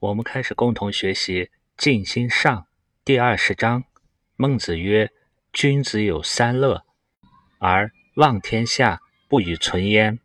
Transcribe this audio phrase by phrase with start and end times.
[0.00, 1.44] 我们开始共同学习
[1.76, 2.56] 《静心上》
[3.04, 3.84] 第二十章。
[4.34, 5.10] 孟子曰
[5.52, 6.86] ：“君子有三乐，
[7.58, 10.18] 而望天下不与存焉。”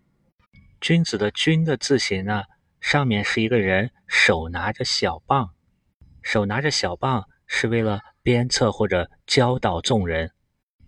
[0.79, 2.43] 君子的“君”的字形呢，
[2.79, 5.53] 上面是一个人手拿着小棒，
[6.23, 10.31] 手拿着小棒是为了鞭策或者教导众人。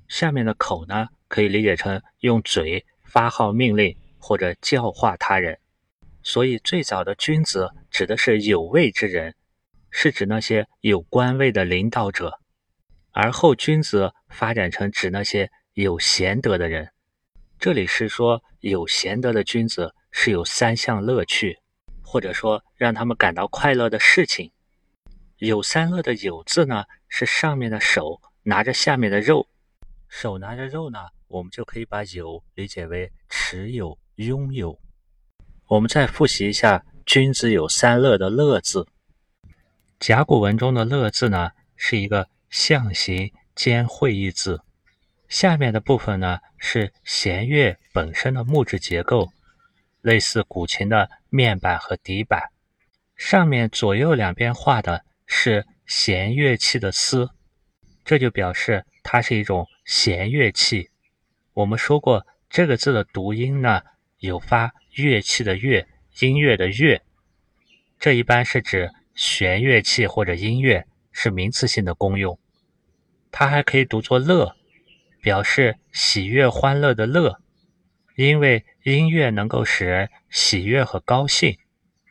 [0.08, 5.60] 下面的口呢，可以理解成用嘴发号命令或者教化他人。
[6.30, 9.34] 所以，最早的君子指的是有位之人，
[9.90, 12.30] 是指那些有官位的领导者；
[13.12, 16.92] 而后君子发展成指那些有贤德的人。
[17.58, 21.58] 这里是说有贤德的君子是有三项乐趣，
[22.04, 24.52] 或者说让他们感到快乐的事情。
[25.38, 29.48] 有三乐的“有”字呢，是上面的手拿着下面的肉，
[30.10, 34.78] 手拿着肉呢，我们就可以把“有”理解为持有、拥有。
[35.70, 38.88] 我们再复习一下“君子有三乐”的“乐”字。
[40.00, 44.62] 甲骨文中的“乐”字呢，是一个象形兼会意字。
[45.28, 49.34] 下面的部分呢，是弦乐本身的木质结构，
[50.00, 52.44] 类似古琴的面板和底板。
[53.18, 57.30] 上面左右两边画的是弦乐器的丝，
[58.06, 60.90] 这就表示它是一种弦乐器。
[61.52, 63.82] 我们说过，这个字的读音呢，
[64.20, 64.72] 有发。
[65.04, 65.88] 乐器的乐，
[66.22, 67.04] 音乐的乐，
[68.00, 72.40] 这一般是指弦乐器或者音乐，是名词性的功用。
[73.32, 74.56] 它还可以读作乐，
[75.22, 77.40] 表示喜悦欢乐的乐，
[78.16, 81.58] 因为音乐能够使人喜悦和高兴，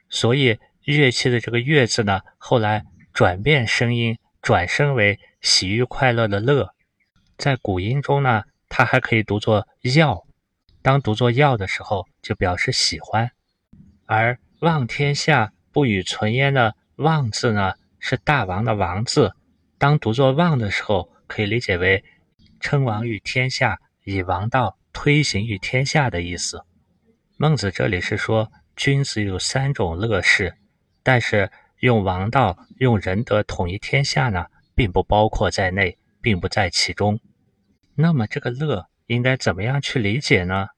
[0.09, 6.73] 所以乐器的这个乐字呢，后来转变声音，转声为喜悦快乐的乐。
[7.37, 10.25] 在古音中呢，它还可以读作要。
[10.87, 13.27] 当读作“要”的时候，就表示喜欢；
[14.05, 19.33] 而“望天下不与存焉”的“望”字呢，是大王的“王”字。
[19.79, 22.05] 当读作“望”的时候，可以理解为
[22.61, 26.63] 称王于天下，以王道推行于天下的意思。
[27.36, 30.55] 孟子这里是说，君子有三种乐事，
[31.03, 37.18] 但是用王道、用仁德统一天下呢，并不包括在内，并不在其中。
[37.97, 40.68] 那么，这个乐应该怎么样去理解呢？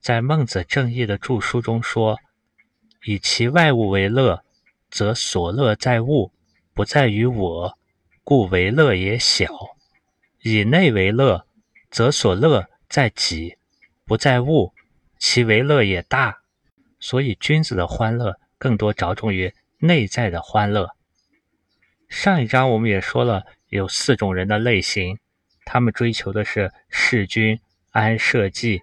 [0.00, 2.18] 在《孟子正义》的著书中说
[3.04, 4.44] ：“以其外物为乐，
[4.90, 6.32] 则所乐在物，
[6.72, 7.78] 不在于我，
[8.24, 9.46] 故为乐也小；
[10.42, 11.46] 以内为乐，
[11.90, 13.56] 则所乐在己，
[14.06, 14.72] 不在物，
[15.18, 16.38] 其为乐也大。
[17.00, 20.90] 所以，君子的欢乐更多着重于内在的欢乐。”
[22.08, 25.18] 上一章我们也说了，有四种人的类型，
[25.66, 27.60] 他们追求的是事君
[27.90, 28.82] 安社稷。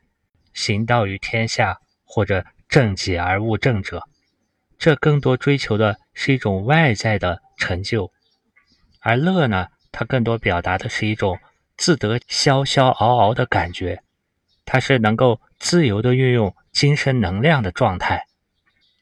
[0.55, 4.01] 行道于天下，或者正己而务正者，
[4.79, 8.09] 这更多追求的是一种外在的成就；
[9.01, 11.37] 而乐呢，它更多表达的是一种
[11.75, 14.01] 自得逍逍遨遨的感觉，
[14.63, 18.25] 它是能够自由的运用精神能量的状态。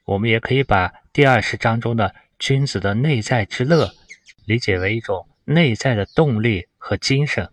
[0.06, 3.92] 我们也可以把第二十章中的君子的内在之乐，
[4.46, 7.50] 理解为一种内在的动力和精神。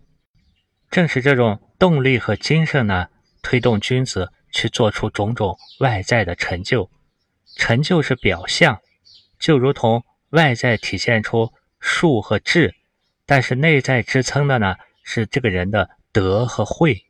[0.89, 3.07] 正是这种动力和精神呢。
[3.41, 6.89] 推动君子去做出种种外在的成就，
[7.57, 8.79] 成就是表象，
[9.39, 12.75] 就如同外在体现出术和智，
[13.25, 17.05] 但是内在支撑的呢是这个人的德和慧，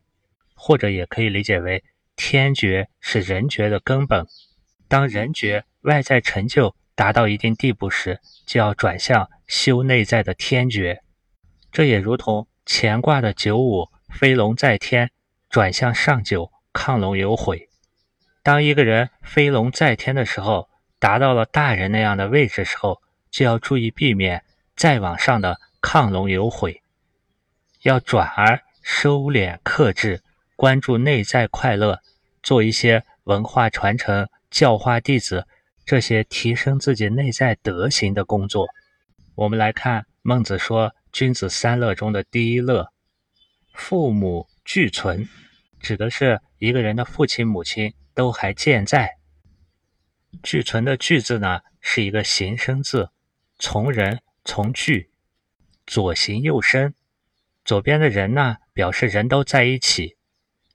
[0.55, 1.83] 或者也可以理解为
[2.15, 4.25] 天觉是人觉的根本。
[4.87, 11.01] 当人觉外在成就达到一定地步时，就要转向修内在的天觉。
[11.71, 15.09] 这也如同乾卦的九五飞龙在天。
[15.51, 17.67] 转向上九，亢龙有悔。
[18.41, 24.45] 当一个人飞龙在天的时候，达到了大人那样的位置时候，就要注意避免
[24.77, 26.81] 再往上的亢龙有悔，
[27.81, 30.23] 要转而收敛克制，
[30.55, 31.99] 关注内在快乐，
[32.41, 35.45] 做一些文化传承、教化弟子
[35.85, 38.69] 这些提升自己内在德行的工作。
[39.35, 42.93] 我们来看孟子说：“君子三乐中的第一乐，
[43.73, 45.27] 父母。”俱存，
[45.81, 49.17] 指的是一个人的父亲、母亲都还健在。
[50.43, 53.09] 俱存的“俱”字呢，是一个形声字，
[53.59, 55.11] 从人从句，
[55.85, 56.93] 左形右声。
[57.65, 60.15] 左边的人呢，表示人都在一起；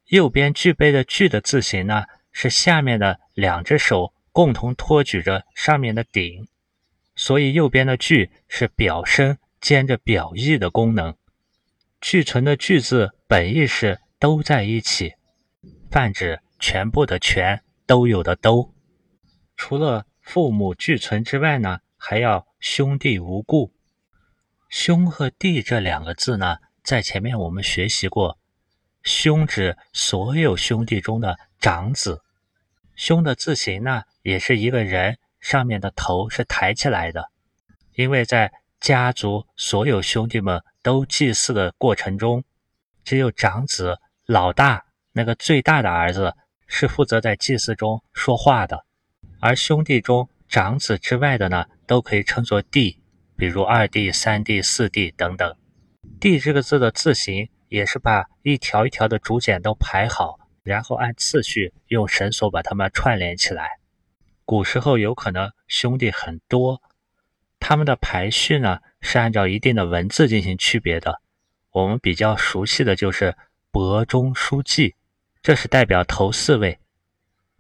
[0.07, 6.47] 右边具备的“具”的字形呢，是下面的两只手共同托举着上面的鼎，
[7.15, 11.17] 所以右边的“具”是表声兼着表意的功能。
[12.01, 15.15] 俱存的“俱”字本意是都在一起，
[15.91, 18.75] 泛指全部的全都有的都。
[19.57, 23.73] 除了父母俱存之外呢，还要兄弟无故。
[24.69, 28.39] 兄和弟这两个字呢，在前面我们学习过，
[29.03, 32.23] 兄指所有兄弟中的长子。
[32.95, 37.31] 兄的字形呢，也是一个人上面的头是抬起来的，
[37.95, 42.43] 因为在家族所有兄弟们都祭祀的过程中，
[43.05, 46.35] 只有长子老大那个最大的儿子
[46.67, 48.85] 是负责在祭祀中说话的，
[49.39, 53.01] 而兄弟中长子之外的呢，都可以称作弟。
[53.37, 55.57] 比如二弟、三弟、四弟等等，
[56.19, 63.79] 弟这个字的字形也是把一条一条的竹简都排好，然后按次序用绳索把它们串联起来。
[64.45, 66.83] 古时候有可能兄弟很多，
[67.61, 71.21] 他们的排序呢是按照一定的文字进行区别的。
[71.73, 73.37] 我们比较熟悉的就是
[73.79, 74.95] 伯中叔季，
[75.43, 76.79] 这是代表头四位，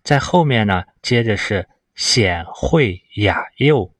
[0.02, 3.94] 在后面呢接着是显惠雅幼。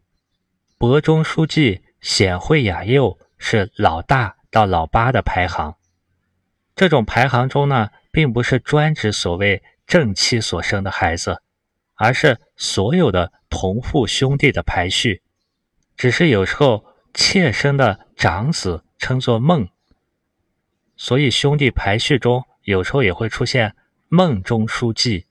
[0.79, 5.77] 伯中书记显惠雅幼是老大到老八的排行，
[6.75, 11.43] 这种排行中呢，并不是专指所谓正妻所生的孩子，
[11.97, 15.23] 而是所有的同父兄弟的排序。
[15.99, 19.69] 只是有时候妾生的长子称作孟，
[20.97, 23.77] 所以兄弟排序中有时候也会出现
[24.09, 25.27] 孟中书记，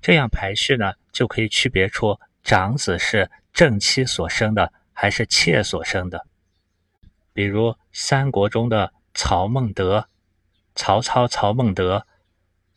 [0.00, 4.72] 这样排序呢，就可以区别出长子是正妻所生的。
[4.92, 6.26] 还是妾所生的，
[7.32, 10.10] 比如三国中的曹孟德，
[10.74, 12.06] 曹操曹孟德，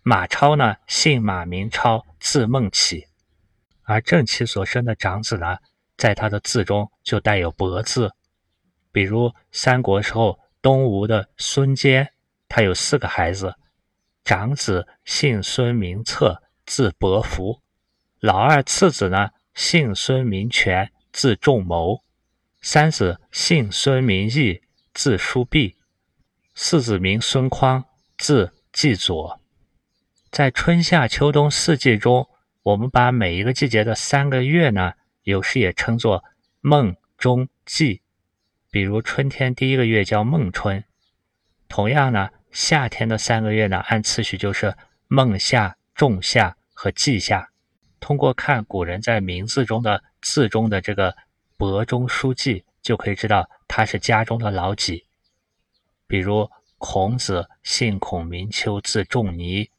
[0.04, 3.08] 马超呢姓马名超，字孟起，
[3.82, 5.58] 而正妻所生的长子呢，
[5.98, 8.14] 在他的字中就带有伯字，
[8.94, 12.10] 比如三国时候东吴的孙坚，
[12.56, 13.56] 他有四个孩子，
[14.24, 17.64] 长子姓孙名策，字伯符，
[18.20, 22.04] 老二次子呢姓孙名权，字仲谋。
[22.62, 24.62] 三子姓孙名义，
[24.94, 25.78] 字叔弼；
[26.54, 27.86] 四子名孙匡，
[28.20, 29.42] 字季佐。
[30.30, 32.30] 在春夏秋冬四季中，
[32.62, 36.24] 我们把每一个季节的三个月呢，有时也称作
[36.62, 38.04] 孟、中、季。
[38.70, 40.84] 比如春天第一个月叫孟春。
[41.68, 44.74] 同样呢，夏天的三个月呢，按次序就是
[45.08, 47.50] 孟夏、仲夏和季夏。
[48.00, 51.14] 通过看古人在名字中的字中的这个。
[51.56, 55.06] 伯中书记就可以知道他是家中的老几。
[56.08, 59.70] 比如孔子姓孔名丘，字仲尼，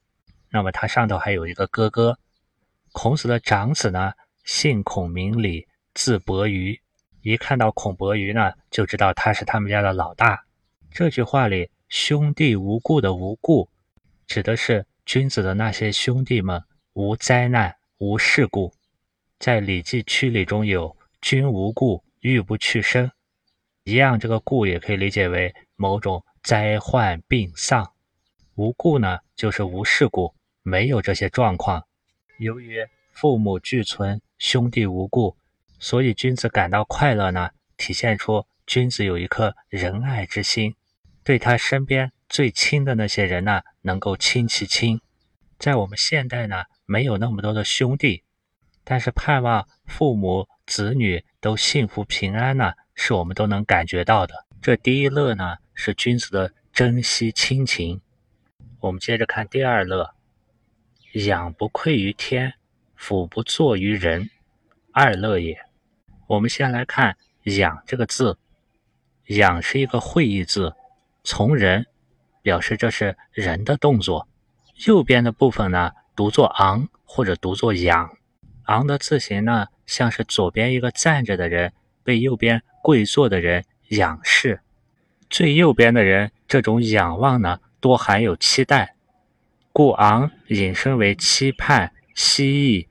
[0.49, 2.19] 那么他上头还有一个哥哥。
[2.93, 4.13] 孔子的长子呢，
[4.45, 6.81] 姓孔名礼，字伯鱼。
[7.21, 10.45] 一看到孔伯鱼呢，就知道他是他们家的老大。
[10.91, 13.69] 这句话里“兄弟无故”的“无故”，
[14.27, 18.73] 指的是君子的那些兄弟们无灾难、无事故。
[19.39, 20.97] 在《礼记·曲礼》中有。
[21.27, 23.11] 君无故，欲不去身，
[23.85, 27.95] 一样，这个故也可以理解为某种灾患、病丧。
[28.57, 31.83] 无故呢，就是无事故，没有这些状况。
[32.39, 35.35] 由于父母俱存，兄弟无故，
[35.79, 37.49] 所以君子感到快乐呢，
[37.79, 40.75] 体现出君子有一颗仁爱之心，
[41.25, 45.01] 对他身边最亲的那些人呢，能够亲其亲。
[45.59, 48.23] 在我们现代呢，没有那么多的兄弟，
[48.85, 50.47] 但是盼望父母。
[50.67, 54.47] 子女都幸福平安呢，是我们都能感觉到的。
[54.63, 58.01] 这第一乐呢，是君子的珍惜亲情。
[58.81, 60.15] 我们接着看第二乐，
[61.13, 62.55] 养不愧于天，
[62.97, 64.31] 俯不作于人，
[64.95, 65.55] 二乐也。
[66.29, 68.39] 我们先来看“养”这个字
[69.29, 70.75] ，“养”是一个会意字，
[71.25, 71.87] 从人，
[72.43, 74.29] 表示这是人的动作。
[74.87, 78.17] 右边的部分呢，读作昂或者读作仰。
[78.65, 84.61] 昂的字形呢，像是左边一个站着的人被右边跪坐的人仰视，
[85.31, 88.95] 最右边的人这种仰望呢，多含有期待，
[89.73, 92.89] 故昂引申为期盼、希冀，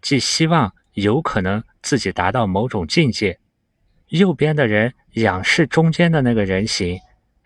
[0.00, 3.38] 即希望有可能自己达到某种境界。
[4.08, 6.98] 右边的人仰视中间的那个人形，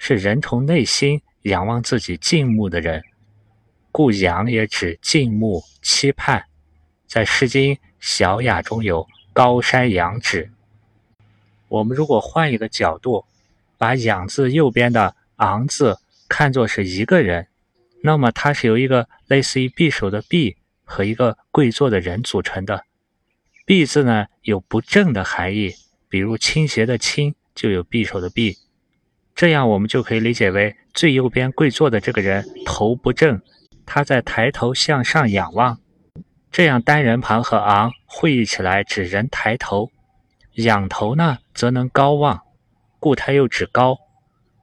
[0.04, 3.04] 是人从内心仰望自己敬慕的人，
[3.92, 6.44] 故仰也指敬慕、期盼。
[7.06, 10.50] 在《诗经·小雅》中有“高山仰止”。
[11.70, 13.24] 我们如果换一个角度，
[13.78, 15.96] 把“仰”字右边的“昂”字
[16.28, 17.46] 看作是一个人，
[18.02, 22.86] 那么它是由一个类似于匕首的“匕”和一个跪坐的人组成的。
[23.64, 25.76] “匕”字呢有不正的含义，
[26.08, 28.58] 比如倾斜的“倾”就有匕首的“匕”。
[29.34, 33.40] 这样我们就可以理解为最右边跪坐的这个人头不正，
[33.86, 35.78] 他在抬头向上仰望。
[36.50, 39.90] 这样单人旁和昂会意起来指人抬头，
[40.56, 42.42] 仰头呢，则能高望，
[42.98, 43.96] 故它又指高。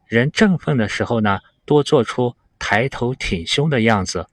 [0.08, 4.28] 人振奋的时候呢，多做出抬头挺胸的样子，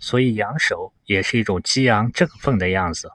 [0.00, 3.08] 所以仰首也是一种激昂振奋的样子。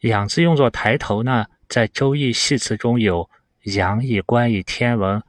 [0.00, 3.30] 仰字用作抬头呢，在《周易》系辞中有
[3.76, 5.22] 仰以观以天文，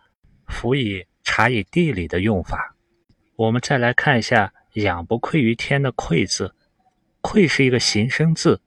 [0.48, 2.76] 辅以察以地理的用法。
[3.36, 6.54] 我们再来看一下“仰不愧于天”的“愧”字
[7.22, 8.62] ，“愧”是一个形声字，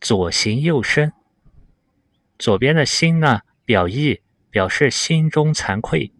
[0.00, 1.12] 左形右声。
[2.38, 6.12] 左边的心呢，表意，表示心中惭愧；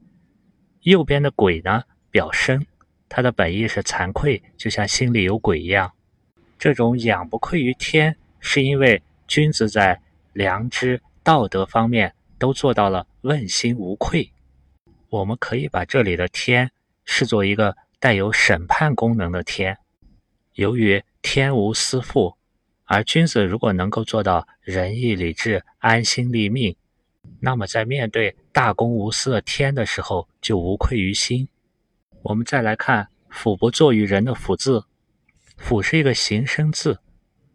[0.83, 2.67] 右边的鬼呢，表身，
[3.09, 5.93] 它的本意是惭愧，就像心里有鬼一样。
[6.59, 10.01] 这种仰不愧于天，是因为君子在
[10.33, 14.33] 良知、道德方面都做到了问心无愧。
[15.17, 16.71] 我们可以把这里的天
[17.05, 19.79] 视作一个带有审判功能的天，
[20.55, 22.37] 由于天无私负。
[22.85, 26.77] 而君子如果能够做到仁义礼智、安心立命，
[27.41, 31.49] 那么在面对大公无私的天的时候，就无愧于心。
[32.23, 34.85] 我们再来看“辅不作于人”的“辅”字
[35.57, 37.01] ，“辅”是一个形声字，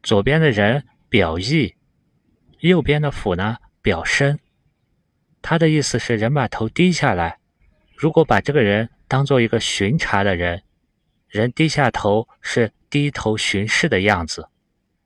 [0.03, 1.75] 左边的人表意，
[2.59, 4.39] 右边的“辅”呢表身。
[5.41, 7.39] 它的意思是人把头低下来，
[8.01, 10.63] 如果把这个人当做一个巡查的人，
[11.27, 14.47] 人低下头是低头巡视的样子。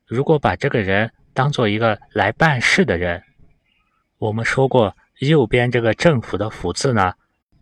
[0.06, 3.22] 如果把这个人当做一个来办事的人，
[4.16, 7.12] 我们说过，右边这个政府的“府”字呢，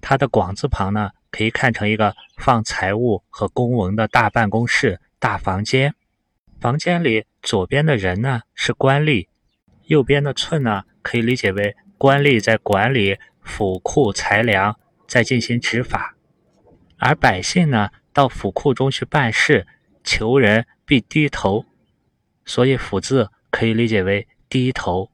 [0.01, 5.97] 它的广字旁呢，可以看成一个放财务和公文的大办公室、大房间。
[6.61, 9.27] 房间里左边的人呢是官吏，
[9.87, 16.17] 右边的寸呢可以理解为官吏在管理府库财粮，在进行执法，
[16.97, 19.67] 而百姓呢到府库中去办事，
[20.03, 21.67] 求人必低头。
[22.45, 25.11] 所以“府”字可以理解为低头，“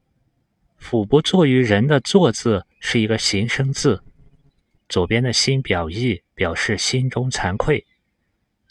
[0.77, 4.03] 辅不作于人”的“坐”字是一个形声字，
[4.89, 7.85] 左边的心表意，表示心中惭愧；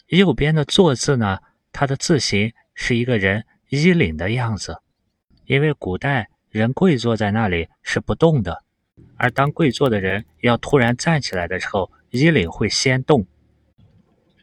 [0.08, 1.38] 右边的“坐”字呢，
[1.72, 4.82] 它的字形是一个人衣领的样子，
[5.46, 8.62] 因为古代人跪坐在那里是不动的，
[9.22, 13.26] 而当跪坐的人要突然站起来的时候，衣领会先动，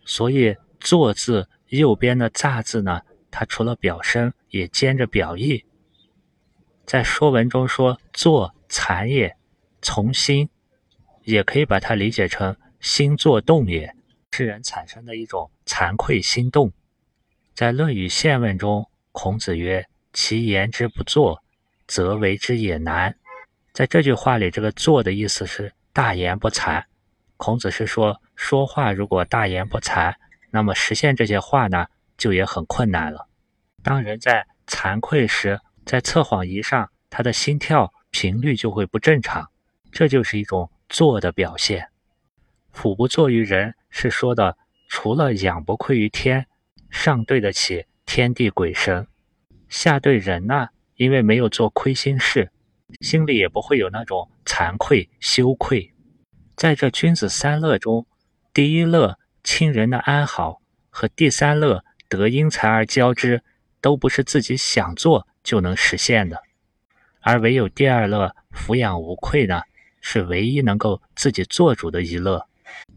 [0.05, 3.01] 所以“坐”字右边的“乍”字呢。
[3.31, 5.65] 它除了表声，也兼着表意。
[6.85, 9.35] 在《说文》中说“坐惭也”，
[9.81, 10.47] 从心，
[11.23, 13.95] 也可以把它理解成心作动也，
[14.31, 16.71] 是人产生的一种惭愧心动。
[17.55, 21.43] 在《论语宪问》中，孔子曰：“其言之不作，
[21.87, 23.17] 则为之也难。”
[23.77, 26.83] 在这句话里，这个“做”的意思是大言不惭。
[27.37, 30.15] 孔子是说，说话如果大言不惭，
[30.49, 31.85] 那么实现这些话呢，
[32.17, 33.27] 就也很困难了。
[33.83, 39.47] 当人在惭愧时，在测谎仪上，他的心跳频率就会不正常，
[39.91, 41.89] 这就是一种做的表现。
[42.71, 44.57] 俯不作于人，是说的
[44.89, 46.47] 除了仰不愧于天，
[46.89, 49.05] 上对得起天地鬼神，
[49.69, 52.49] 下对人呢，因为没有做亏心事，
[53.01, 55.93] 心里也不会有那种惭愧羞愧。
[56.55, 58.05] 在这君子三乐中，
[58.53, 63.43] 第一乐亲人的安好，和第三乐得因财而交之。
[63.79, 66.41] 都不是自己想做就能实现的，
[67.21, 69.61] 而唯有第二乐抚养无愧呢，
[70.01, 72.47] 是唯一能够自己做主的一乐。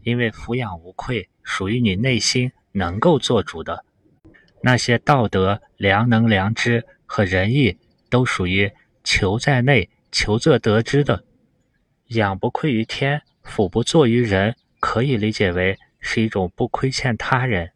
[0.01, 3.85] 因为抚养无愧属于你内心能够做主的，
[4.63, 7.77] 那些道德、良能、良知和仁义
[8.09, 11.23] 都属于求在内、求则得之的。
[12.07, 17.71] 养不愧于天，俯不作于人，可以理解为是一种不亏欠他人。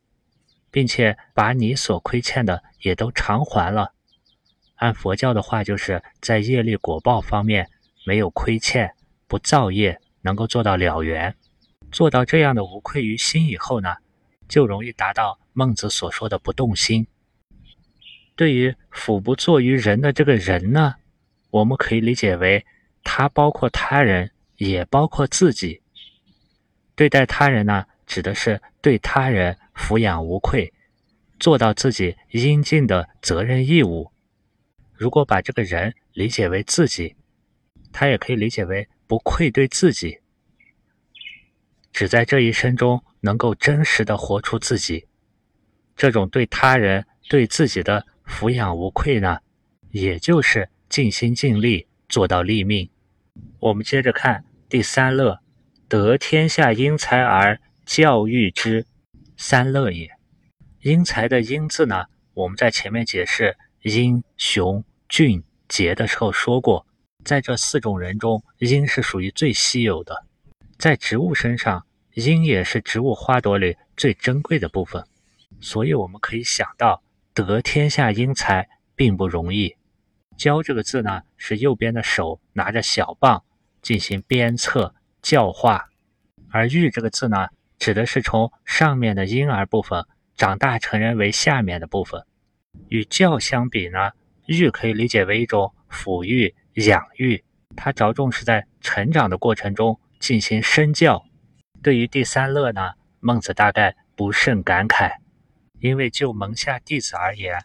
[0.76, 3.94] 并且把你所亏欠的也都偿还了。
[4.76, 7.70] 按佛教的话，就是在业力果报方面
[8.06, 8.94] 没有亏欠，
[9.26, 11.34] 不造业，能够做到了缘。
[11.94, 13.96] 做到这样的无愧于心以后呢，
[14.50, 17.08] 就容易达到孟子所说的不动心。
[18.36, 20.96] 对于俯不作于人的这个人呢，
[21.56, 22.66] 我们可以理解为
[23.02, 25.82] 他包括他人，也包括自己。
[26.96, 29.58] 对待他人呢，指的是对他人。
[29.76, 30.74] 抚养无愧，
[31.38, 34.10] 做到自己应尽的责任义务。
[34.94, 37.14] 如果把这个人理解为自己，
[37.92, 40.20] 他也可以理解为不愧对自己，
[41.92, 45.06] 只在这一生中能够真实的活出自己。
[45.98, 49.40] 这种对他人、对自己的抚养无愧呢，
[49.92, 52.90] 也就是尽心尽力做到立命。
[53.60, 55.42] 我们接着看第三乐，
[55.90, 58.86] 得天下英才而教育之。
[59.36, 60.10] 三乐也，
[60.84, 62.06] 英才的英字呢？
[62.34, 66.88] 我们在前面解释英雄俊杰的时候说过，
[67.26, 70.26] 在这四种人中，英是属于最稀有的。
[70.78, 75.04] 在植物身上，英也是植物花朵里最珍贵的部分。
[75.60, 79.76] 所以我们可以想到，得天下英才并不容易。
[80.38, 83.44] 教这个字呢，是右边的手拿着小棒
[83.82, 85.90] 进行鞭策教化，
[86.50, 87.48] 而育这个字呢，
[87.80, 92.26] 指的是从上面的婴儿部分长大成人为下面的部分。
[92.90, 94.12] 与教相比呢，
[94.48, 97.44] 育可以理解为一种抚育、养育，
[97.76, 101.26] 它着重是在成长的过程中进行身教。
[101.82, 105.14] 对于第三乐呢，孟子大概不甚感慨，
[105.80, 107.64] 因为就门下弟子而言。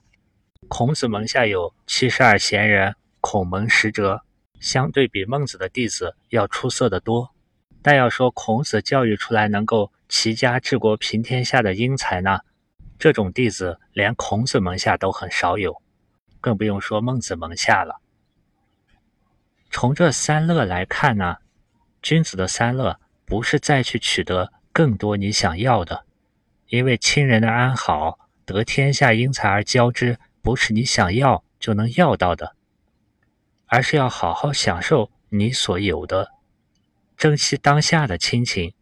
[0.69, 4.23] 孔子门下有七十二贤人，孔门十哲，
[4.61, 7.35] 相对比孟子的弟子要出色的多。
[7.83, 12.41] 但要说孔子教育出来能够齐家治国平天下的英才呢，
[12.99, 15.83] 这种弟子连孔子门下都很少有，
[16.41, 18.01] 更不用说孟子门下了。
[19.71, 21.39] 从这三乐来看呢，
[22.03, 26.05] 君子的三乐不是再去取得更多你想要的，
[26.69, 30.19] 因为亲人的安好，得天下英才而交之。
[30.43, 32.57] 不是你想要就能要到的，
[33.67, 36.33] 而是要好好享受你所有的，
[37.17, 38.75] 珍惜当下的亲情。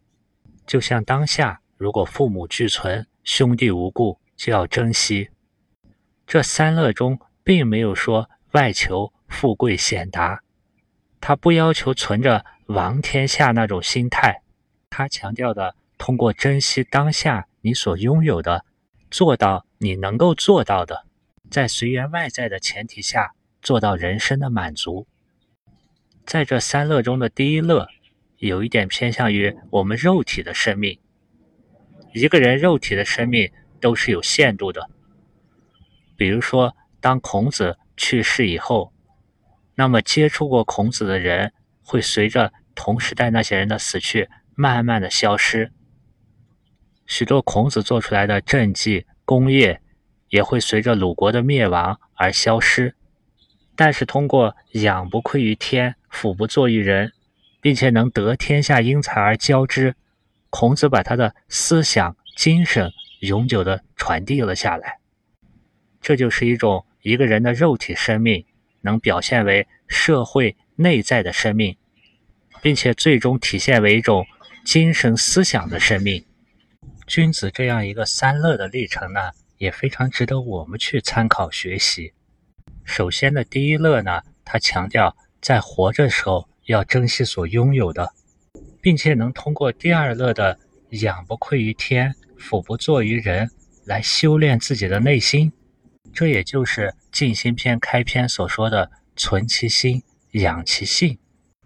[0.65, 5.29] 就像当下，如果父母俱存，兄弟无故，就要珍惜。
[6.25, 10.41] 这三乐中，并没有说外求富贵显达，
[11.19, 14.43] 他不要求存着王天下那种心态，
[14.89, 18.63] 他强调的，通过珍惜当下你所拥有的，
[19.11, 21.08] 做到你能够做到的。
[21.49, 25.07] 在随缘外在的前提下，做到人生的满足。
[26.25, 27.87] 在这三乐中的第一乐，
[28.37, 30.99] 有一点偏向于我们肉体的生命。
[32.13, 34.89] 一个人肉体的生命都是有限度的。
[36.15, 38.93] 比如说，当孔子去世以后，
[39.73, 41.51] 那么接触过孔子的人，
[41.81, 45.71] 会随着同时代那些人的死去，慢慢的消失。
[47.07, 49.81] 许多孔子做出来的政绩功业。
[50.29, 52.95] 也会随着鲁国的灭亡而消失，
[53.75, 57.11] 但是通过养不愧于天，俯不作于人，
[57.61, 59.95] 并且能得天下英才而教之，
[60.49, 64.99] 孔子把他的思想精神永久的传递了下来。
[66.01, 68.45] 这就是一种一个人的肉体生命
[68.81, 71.75] 能表现为社会内在的生命，
[72.61, 74.25] 并且最终体现为一种
[74.63, 76.25] 精神思想的生命。
[77.05, 79.31] 君子这样一个三乐的历程呢？
[79.59, 82.13] 也非常值得我们去参考学习。
[82.83, 88.11] 首先的第一乐呢，他强调在活着时候要珍惜所拥有的，
[88.81, 90.57] 并且能通过第二乐的
[90.89, 93.51] 仰不愧于天，俯不作于人
[93.85, 95.51] 来修炼自己的内心。
[96.13, 101.19] 这也就是《静心篇》开篇所说的“存其心，养其性”。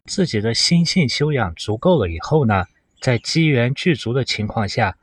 [0.09, 2.65] 自己的心性修养足够了以后呢，
[2.99, 4.97] 在机缘具足的情况下，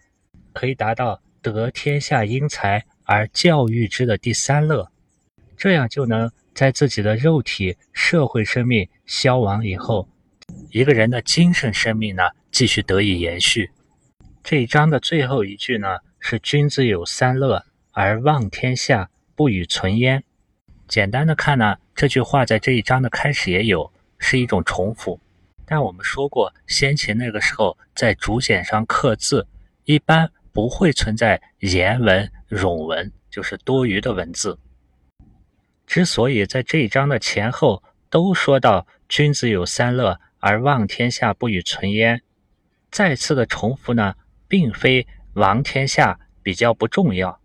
[0.53, 1.22] 可以达到。
[1.42, 4.90] 得天下英才而教育之的第三乐，
[5.57, 10.09] 这样就能在自己的肉体、社会生命消亡以后，
[10.70, 13.70] 一个人的精神生命呢继续得以延续。
[14.42, 20.22] 这一章的最后一句呢是“君子有三乐而望天下，不与存焉”。
[20.88, 25.20] 简单的看呢，这句话在这一章的开始也有，是一种重复。
[25.64, 29.46] 但我们说过，先秦那个时候在竹简上刻字，
[29.85, 30.31] 一般。
[30.52, 34.58] 不会存在言文、冗文，就是多余的文字。
[35.86, 42.22] 之所以在这一章的前后都说到“君子有三乐而望天下，不与存焉”，
[42.90, 44.14] 再次的重复呢，
[44.46, 47.40] 并非王天下比较不重要。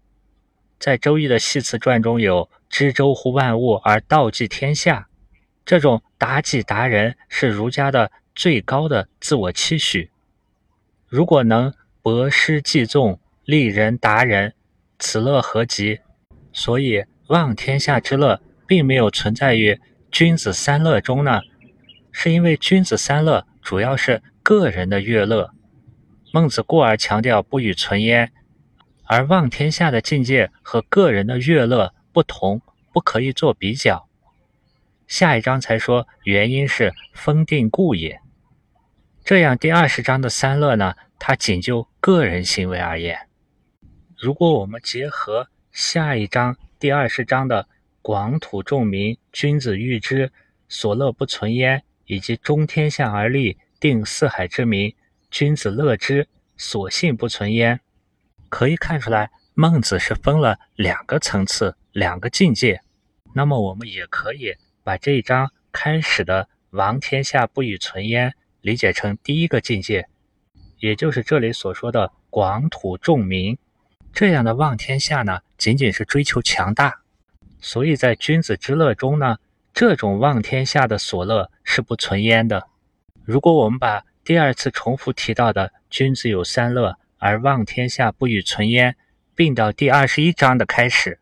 [0.79, 5.07] 在《周易》的系辞传中有“知周乎万物而道济天下”，
[5.65, 10.09] 这种达己达人是儒家的最高的自我期许。
[11.07, 11.73] 如果能。
[12.05, 14.53] 博施济众，利人达人，
[14.99, 16.01] 此乐何极？
[16.53, 21.41] 所以望天下之乐，并没有存在于君子三乐中呢。
[22.11, 25.49] 是因为君子三乐主要是个人的乐乐，
[26.31, 28.31] 孟子故而强调不与存焉。
[29.05, 32.61] 而望天下的境界和个人的乐乐不同，
[32.93, 34.07] 不可以做比较。
[35.07, 38.21] 下一章才说原因是封定故也。
[39.23, 40.93] 这样第二十章的三乐呢？
[41.17, 43.17] 它仅就个人行为而言，
[44.15, 47.67] 如果我们结合下一章第二十章的
[48.03, 50.31] “广土众民，君子喻之，
[50.69, 54.95] 所乐不存焉”，以及“中天下而立，定四海之民，
[55.31, 57.79] 君子乐之，所幸不存焉”，
[58.49, 62.81] 可以看出来，孟子是分了两个层次、两个境界。
[63.33, 70.07] 那么，我们也可以把这一章开始的王天下不与存焉理解成第一个境界，
[70.79, 73.57] 也就是这里所说的广土重民。
[74.13, 77.01] 这样的望天下呢，仅仅是追求强大，
[77.59, 79.37] 所以在君子之乐中呢，
[79.73, 82.67] 这种望天下的所乐是不存焉的。
[83.23, 88.95] 如果我们把第二次重复提到的“君子有三乐，而望天下不与存焉”
[89.35, 91.19] 并到第二十一章的开始，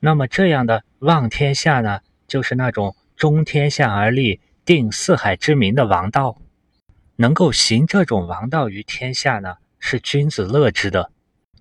[0.00, 4.40] 那么这样的望天下呢，就是那种中天下而立。
[4.64, 6.38] 定四海之民的王道，
[7.22, 11.12] 能够行这种王道于天下呢，是君子乐之的。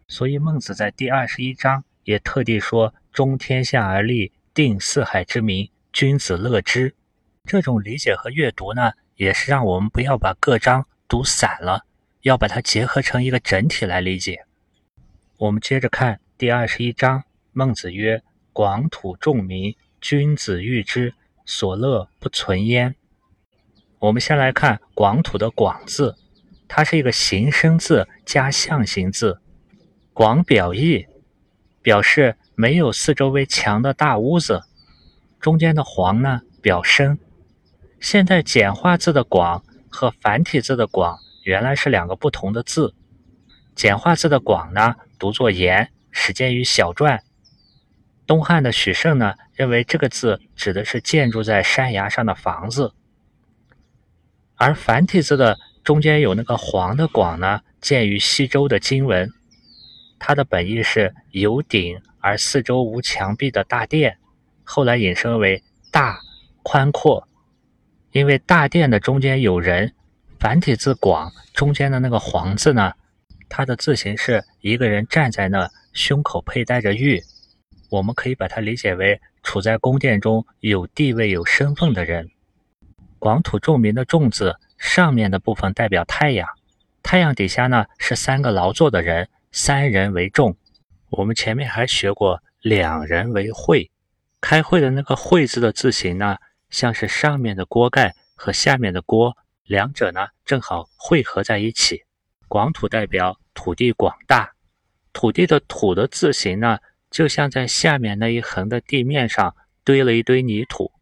[0.08, 6.95] 所以孟子在第二十一章也特地说：“中天下而立，定四海之民，君子乐之。”
[7.45, 11.86] 这种理解和阅读呢，也是让我们不要把各章读散了，
[12.21, 14.47] 要把它结合成一个整体来理解。
[15.38, 21.13] 我们接着看第二十一章，孟子曰：“广土重民，君子喻之。”
[21.45, 22.95] 所乐不存焉。
[24.02, 26.16] 我们先来看“广土”的“广”字，
[26.68, 29.40] 它是一个形声字加象形字。
[30.12, 31.06] 广表意，
[31.84, 34.64] 表示没有四周围墙的大屋子。
[35.40, 37.20] 中间的“黄”呢，表深。
[38.00, 42.96] 现在简化字的“广”和繁体字的“广”原来是两个不同的字。
[43.76, 47.20] 简化字的“广”呢，读作“言”，始见于小篆。
[48.26, 52.94] 东汉的许慎呢，认为这个字指的是建筑在山崖上的房子，
[54.62, 59.28] 而繁体字的中间有那个“黄”的“广”呢，见于西周的经文，
[60.19, 64.19] 它的本意是有顶而四周无墙壁的大殿，
[64.63, 66.19] 后来引申为大、
[66.62, 67.28] 宽阔，
[68.12, 69.93] 因为大殿的中间有人。
[70.39, 72.93] 繁体字“广”中间的那个“黄”字呢，
[73.50, 77.19] 它的字形是一个人站在那，胸口佩戴着玉。
[77.89, 82.30] 我们可以把它理解为处在宫殿中有地位、有身份的人。
[83.22, 86.50] 广土重民的“重”字上面的部分代表太阳，
[87.04, 90.58] 太阳底下呢是三个劳作的人，三人为众。
[91.12, 93.92] 我们前面还学过两人为会，
[94.42, 96.38] 开会的那个“会”字的字形呢，
[96.72, 102.02] 像是上面的锅盖和下面的锅，两者呢正好汇合在一起。
[102.48, 104.54] 广土代表土地广大，
[105.14, 106.80] 土地的“土”的字形呢。
[107.12, 109.54] 就像在下面那一横的地面上
[109.84, 110.94] 堆了一堆泥土，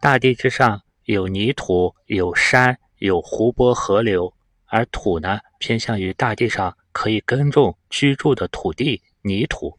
[0.00, 4.32] 大地之上有泥土、有山、有湖泊、河流，
[4.66, 9.78] 而土呢，偏向于大地上可以耕种、居住的土地泥土。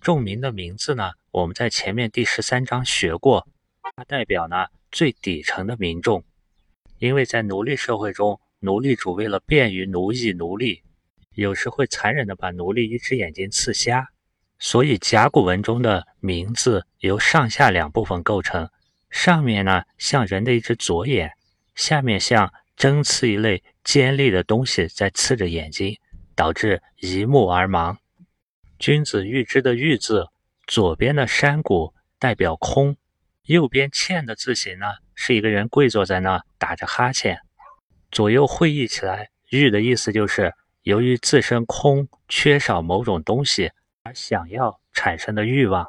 [0.00, 3.46] 众民的名字呢，我们在前面第十三章学过，
[3.96, 6.24] 它代表呢最底层的民众，
[6.98, 10.82] 因为在奴隶社会中，奴隶主为了便于奴役奴隶，
[11.34, 14.08] 有时会残忍地把奴隶一只眼睛刺瞎。
[14.58, 18.68] 所以甲骨文中的名字由上下两部分构成，
[19.14, 21.34] 上面呢像人的一只左眼，
[21.76, 25.96] 下面像针刺一类尖利的东西在刺着眼睛，
[26.34, 27.96] 导致一目而盲。
[28.76, 30.26] 君子喻之的喻字，
[30.66, 32.96] 左边的山谷代表空，
[33.44, 37.38] 右边欠的字形呢是一个人跪坐在那打着哈欠，
[38.10, 43.70] 左右会意起来，喻的意思就是由于自身空，缺少某种东西。
[44.02, 45.88] 而想要产生的欲望，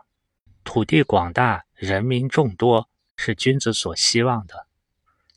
[0.63, 4.67] 土地广大，人民众多，是君子所希望的。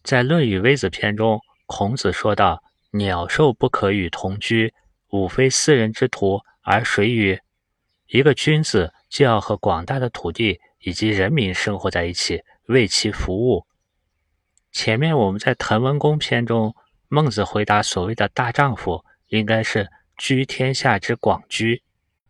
[0.02, 2.62] 在《论语·微子》篇中，孔子说道
[2.92, 4.72] ：“鸟兽不可与同居，
[5.10, 7.40] 吾非私人之徒，而谁与？”
[8.08, 13.66] 一个君子就要和广大的土地以及人民生活在一起，为其服务。
[14.72, 16.74] 前面我们在《滕文公》篇中，
[17.08, 21.82] 孟子回答所谓的大丈夫，应该是居天下之广居。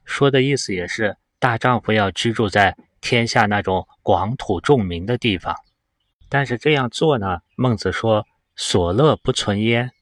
[0.04, 5.54] 说的意思也是，大丈夫要居住在天下那种广土重民的地方。
[6.28, 9.92] 但是这样做呢，孟子说：“所乐不存焉。”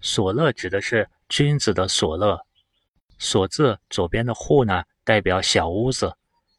[0.00, 2.46] 所乐指的是君子的所乐。
[3.18, 6.08] 所字左边的户呢，代表小屋子；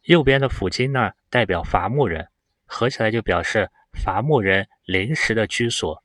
[0.04, 2.28] 右边的府金呢，代表伐木人。
[2.66, 6.04] 合起来就表示伐木人临时的居所。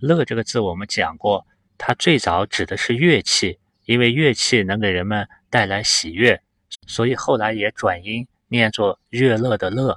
[0.00, 1.46] 乐这个字我们讲过，
[1.76, 5.28] 它最早指的是乐器，因为乐器能给人们。
[5.52, 6.40] 带来喜悦，
[6.86, 9.96] 所以后来也转音念作乐乐的乐。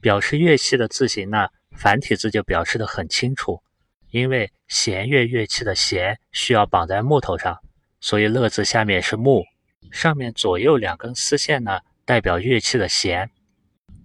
[0.00, 3.62] 表示乐器的字形呢，繁体字就表示的很清楚。
[4.10, 7.58] 因为弦乐乐器的弦需要绑在木头上，
[8.00, 9.44] 所以乐字下面是木，
[9.90, 13.30] 上面左右两根丝线呢，代表乐器的弦。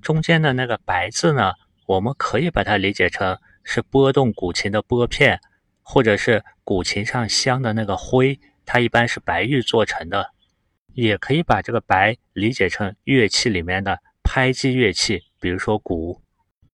[0.01, 1.53] 中间的那个白字呢，
[1.87, 5.41] 我们可以把它理解成是拨动古琴的拨片，
[5.81, 10.31] 或者是古琴上镶的那个灰，它一般是白玉做成的。
[10.97, 16.23] 也可以把这个“白”理解成乐器里面的拍击乐器，比如说鼓。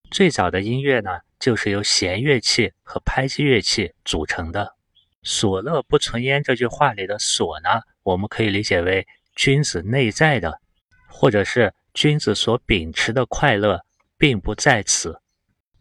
[0.10, 4.76] 最早的音乐呢，就是由弦乐器和拍击乐器组成的。
[5.24, 9.06] 所乐不存焉这句话里的所呢，我们可以理解为
[9.36, 10.62] 君子内在的，
[11.10, 13.82] 或者是君子所秉持的快乐，
[14.18, 15.20] 并不在此。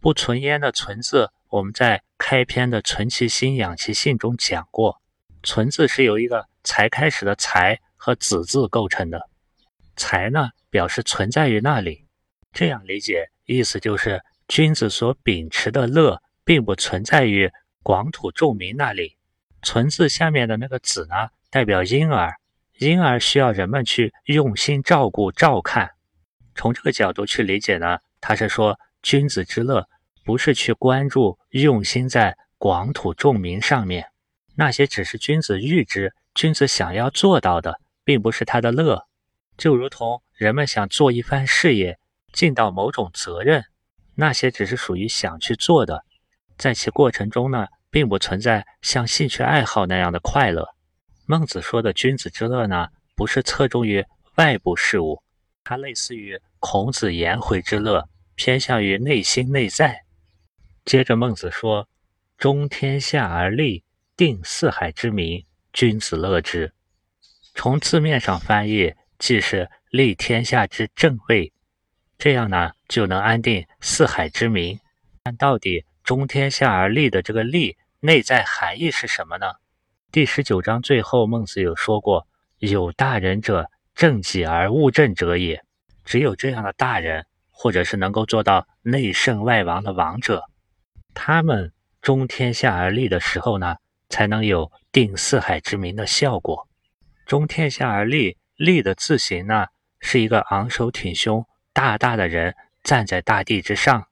[0.01, 5.01] 不存焉的存字，我们在开篇的存其心养其性中讲过，
[5.45, 9.29] 存字是由一个才开始的才和子字构成的，
[9.95, 12.05] 才呢表示存在于那里，
[12.53, 17.49] 这样理解意思就是君子所秉持的乐，并不存在于
[17.81, 19.17] 广土众民那里。
[19.63, 21.15] 存字下面的那个子呢，
[21.49, 22.35] 代表婴儿，
[22.81, 25.93] 婴儿需要人们去用心照顾、照看。
[26.57, 29.89] 从这个角度去理解呢，他是说君子之乐
[30.25, 34.11] 不是去关注、用心在广土众民上面，
[34.57, 39.07] 那些只是君子欲之、君子想要做到的，并不是他的乐。
[39.57, 41.99] 就如同人们想做一番事业、
[42.33, 43.65] 尽到某种责任，
[44.15, 46.05] 那些只是属于想去做的，
[46.57, 47.67] 在其过程中呢。
[47.93, 50.67] 并不存在像兴趣爱好那样的快乐。
[51.27, 54.03] 孟子说的君子之乐呢，不是侧重于
[54.37, 55.23] 外部事物，
[55.63, 60.05] 它类似于孔子颜回之乐，偏向于内心内在。
[60.87, 61.87] 接着孟子说
[62.39, 63.85] ：“中天下而立，
[64.17, 66.73] 定四海之民，君子乐之。”
[67.55, 71.53] 从字面上翻译，即是立天下之正位，
[72.19, 74.79] 这样呢，就能安定四海之民。
[75.23, 77.77] 但到底中天下而立的这个立？
[78.05, 79.47] 内在含义是什么呢？
[80.11, 82.27] 第十九章最后，孟子有说过
[82.59, 85.63] ：“有大人者，正己而物正者也。”
[86.05, 90.43] 只有这样的大人，或者是能够做到内圣外王的王者，
[91.15, 93.77] 他们中天下而立的时候呢，
[94.09, 96.67] 才能有定四海之民的效果。
[97.33, 99.69] 中天下而立，立的字形呢，
[100.01, 101.43] 是一个昂首挺胸、
[101.73, 104.07] 大大的人站在大地之上，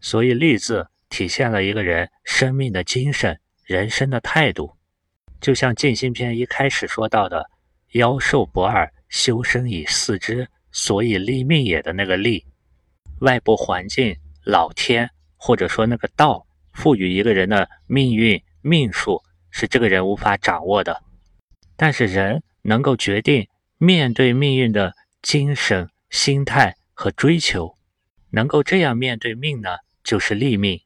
[0.00, 0.88] 所以立字。
[1.10, 4.74] 体现了一个人生命的精神、人生的态度，
[5.38, 7.50] 就像《静心篇》一开始说到的
[7.92, 12.46] “夭寿不二，修身以四之，所以立命也”的那个立。
[13.20, 21.02] 外部环境、老天或者说那个道赋予一个人的命运命数，是这个人无法掌握的，
[21.76, 23.48] 但是人能够决定
[23.78, 27.76] 面对命运的精神、心态和追求，
[28.30, 29.68] 能够这样面对命呢，
[30.02, 30.80] 就是立命。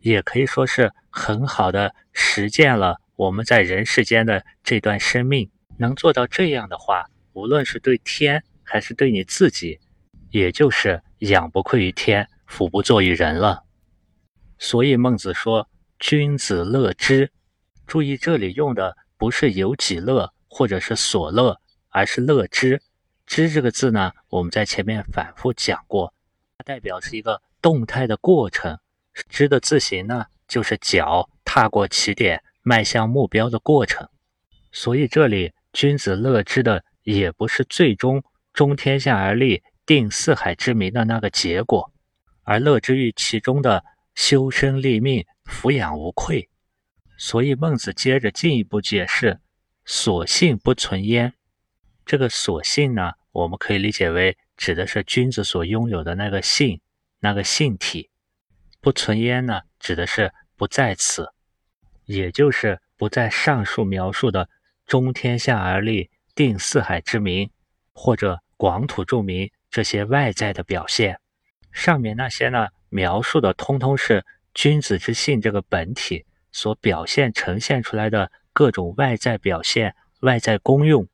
[0.00, 5.50] 也可以说是很好的实践了我们在人世间的这段生命。
[5.78, 9.78] 能做到这样的话，无论是对天还是对你自己，
[10.30, 13.64] 也就是仰不愧于天，俯不作于人了。
[14.58, 17.30] 所以孟子说：“君子乐之。”
[17.86, 22.80] 注意这里用的不是有己乐或者是所乐，而是乐之。
[23.26, 26.14] 之这个字呢，我们在前面反复讲过，
[26.56, 28.78] 它代表是一个动态的过程。
[29.28, 34.08] 之的字形呢，就是脚踏过起点，迈向目标的过程。
[34.72, 41.92] 所以这里君子乐之的也不是最终中天下而立、定四海之民的那个结果，
[42.44, 46.48] 而乐之于其中的修身立命、抚养无愧。
[47.18, 49.38] 所以孟子接着进一步解释
[49.86, 51.32] ：“所信不存焉。”
[52.04, 56.80] 这个“所信”呢，我们可以理解为指的是君子所拥有的那个性，
[57.20, 58.10] 那个性体。
[58.80, 61.32] 不存焉呢，指的是不在此，
[62.04, 64.48] 也就是不在上述描述的
[64.86, 67.50] 中天下而立、定四海之民
[67.92, 71.18] 或者广土众民这些外在的表现。
[71.72, 81.06] 上面那些呢，描述的通通是君子之性这个本体所表现呈现出来的各种外在表现、外在功用。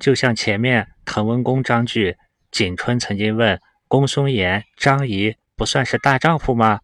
[0.00, 2.16] 就像前面滕文公章句，
[2.50, 6.80] 景春曾经问公孙衍、张仪不算是大丈夫吗？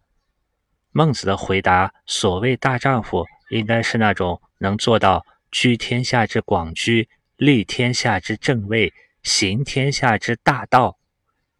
[0.91, 10.97] 孟子的回答：所谓大丈夫，应该是那种能做到居天下之广居，立天下之正位，行天下之大道。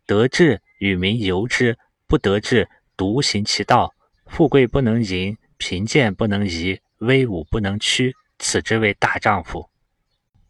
[0.06, 3.94] 得志与民由之，不得志独行其道。
[4.26, 9.70] 富贵不能淫，贫贱不能移，威武不能屈，此之为大丈夫。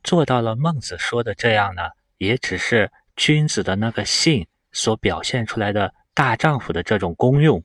[0.01, 7.61] 做到了孟子说的这样呢，也只是君子的那个性所表现出来的大丈夫的这种功用。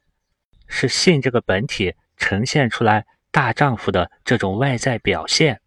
[0.66, 5.60] 是性这个本体呈现出来大丈夫的这种外在表现，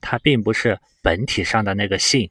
[0.00, 2.30] 它并不是本体上的那个性。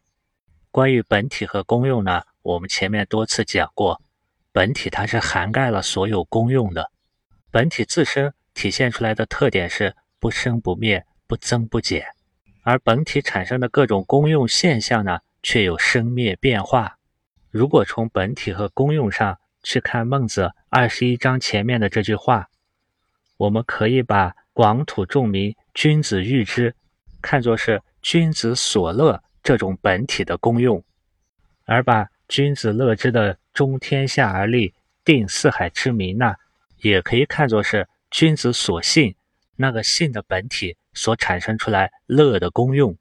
[0.72, 4.02] 关于本体和功用呢，我们前面多次讲过，
[4.52, 6.92] 本体它是涵盖了所有功用的。
[7.52, 12.06] 本体自身体现出来的特点是不生不灭、不增不减，
[12.62, 17.00] 而本体产生的各种功用现象呢，却有生灭变化。
[17.50, 22.50] 如果从本体和功用上去看孟子二十一章前面的这句话，
[23.38, 26.76] 我们可以把“广土众民，君子喻之”
[27.20, 30.84] 看作是君子所乐这种本体的功用，
[31.66, 36.36] 而把“君子乐之”的“中天下而立，定四海之民”呢，
[36.84, 39.16] 也可以看作是君子所信
[39.56, 42.98] 那个信的本体所产生出来乐的功用。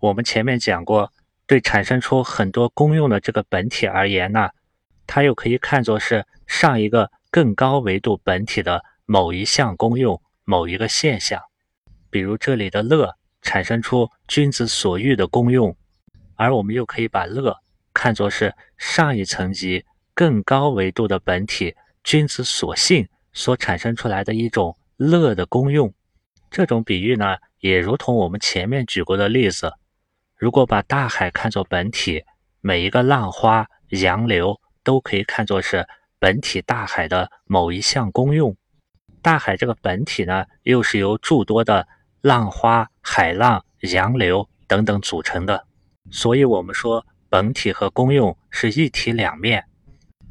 [0.00, 1.12] 我们前面讲过，
[1.46, 4.50] 对产生出很多功用的这个本体而言呢，
[5.06, 11.40] 它又可以看作是上一个更高维度本体的某一项功用、某一个现象。
[12.10, 15.76] 比如这里的乐产生出君子所欲的功用，
[16.34, 17.56] 而我们又可以把乐
[17.94, 25.94] 看作是上一层级更高维度的本体君子所性所产生出来的一种乐的功用。
[26.52, 29.72] 这种比喻呢，也如同我们前面举过的例子。
[30.36, 32.24] 如果把大海看作本体，
[32.60, 35.88] 每一个浪花、洋流都可以看作是
[36.18, 38.54] 本体大海的某一项功用。
[39.22, 41.88] 大海这个本体呢，又是由诸多的
[42.20, 45.64] 浪花、海浪、洋流等等组成的。
[46.10, 49.64] 所以，我们说本体和功用是一体两面。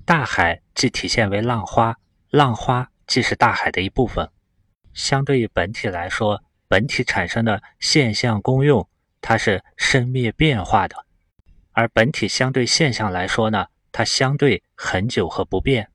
[0.05, 1.97] 大海既体现为浪花，
[2.29, 4.29] 浪花既是大海的一部分。
[4.93, 8.87] 相对于本体来说，本体产生的现象功用。
[9.23, 10.95] 它是生灭变化的，
[11.73, 15.89] 而本体相对现象来说呢，它相对恒久和不变。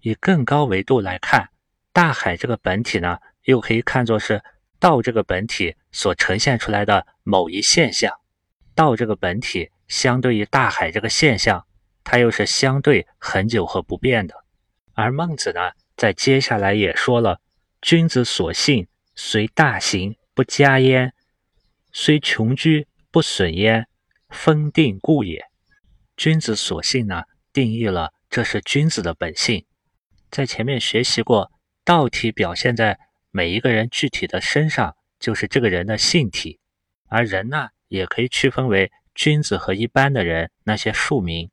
[0.00, 1.50] 以更高维度来看，
[1.92, 4.42] 大海这个本体呢，又可以看作是
[4.80, 8.12] 道这个本体所呈现出来的某一现象。
[8.74, 11.64] 道这个本体相对于大海这个现象，
[12.02, 14.34] 它又是相对恒久和不变的。
[14.92, 17.38] 而孟子呢，在接下来也说了
[17.86, 21.14] ：“君子所信，随大行不加焉。”
[21.94, 23.86] 虽穷居不损焉，
[24.28, 25.44] 风定故也。
[26.16, 27.22] 君子所信呢，
[27.52, 29.64] 定义了这是君子的本性。
[30.32, 31.52] 在前面学习过，
[31.84, 32.98] 道体表现在
[33.30, 36.58] 每一个人具体的身上，就是这个人的性体。
[37.08, 41.48] 而人呢，也可以区分为君子和一般的人，那些庶民。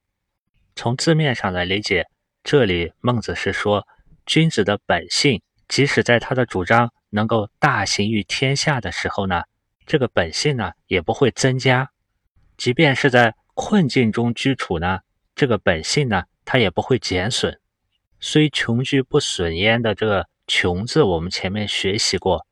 [0.76, 2.08] 从字面上来理解，
[2.44, 3.88] 这里孟子是说，
[4.26, 5.44] 君子的本性，
[5.74, 9.46] 即使在他的主张能够大行于天下的时候呢。
[9.88, 11.90] 这个本性呢也不会增加，
[12.56, 15.00] 即便是在困境中居处呢，
[15.34, 17.60] 这个本性呢它也不会减损。
[18.20, 22.46] 虽穷居不损焉的这个“穷”字，我们前面学习过，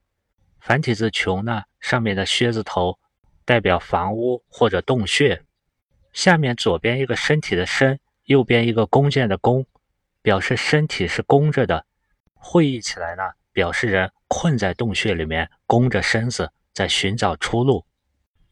[0.60, 2.98] 繁体字“穷”呢，上面的靴子头
[3.46, 5.44] 代表房屋或者洞穴，
[6.12, 9.68] 下面左边一个身体的“身”，右边一个弓箭的“弓”，
[10.24, 11.86] 表示身体是弓着的。
[12.42, 13.24] 会意起来呢，
[13.54, 16.52] 表示人困在洞穴里面，弓着身子。
[16.74, 17.86] 在寻找出路，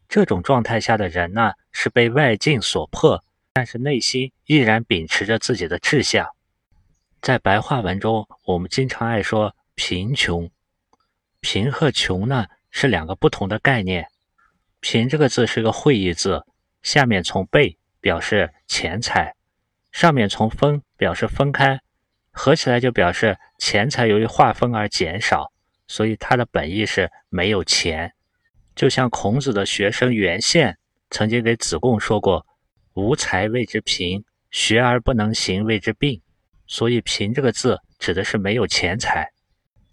[0.06, 3.24] 这种状态下的人呢，是被外境所迫，
[3.54, 6.28] 但是内心依然秉持着自己的志向。
[7.22, 10.50] 在白话文中，我们经常爱说贫穷，
[11.40, 14.06] 贫和穷呢是两个不同的概念。
[14.80, 16.44] 贫这个字是个会意字，
[16.82, 19.34] 下面从贝表示钱财，
[19.92, 21.80] 上面从分表示分开，
[22.40, 25.52] 合起来就表示钱财由于划分而减少。
[25.86, 28.14] 所以它的本意是没有钱，
[28.74, 30.78] 就像孔子的学生袁宪
[31.10, 32.46] 曾经给子贡说过
[32.94, 36.22] ：“无才谓之贫，学而不能行谓之病。”
[36.66, 39.28] 所以“贫”这个字指的是没有钱财。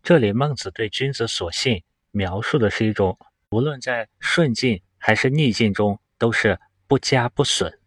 [0.02, 6.58] 这里孟子对君子所信描述的是一种，无论在顺境还是逆境中都是
[6.88, 7.78] 不加不损。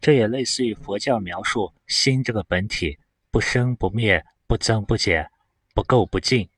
[0.00, 2.98] 这也类似于佛教描述心这个本体
[3.30, 5.30] 不生不灭、不增不减、
[5.74, 6.48] 不垢不净。